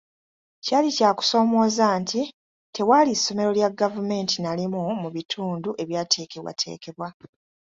[0.65, 2.21] Kyali kya kusomooza nti
[2.75, 7.07] tewaali ssomero lya gavumenti na limu mu bitundu ebyateekebwateekebwa.